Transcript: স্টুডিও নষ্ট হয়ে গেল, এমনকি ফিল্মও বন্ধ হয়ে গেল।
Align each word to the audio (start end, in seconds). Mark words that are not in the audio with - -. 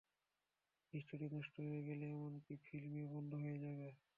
স্টুডিও 0.93 1.29
নষ্ট 1.35 1.55
হয়ে 1.61 1.81
গেল, 1.87 2.01
এমনকি 2.09 2.53
ফিল্মও 2.65 3.07
বন্ধ 3.13 3.31
হয়ে 3.35 3.57
গেল। 3.59 3.79